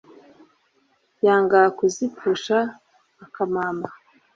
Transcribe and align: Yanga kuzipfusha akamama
Yanga 1.25 1.61
kuzipfusha 1.77 2.57
akamama 3.25 3.87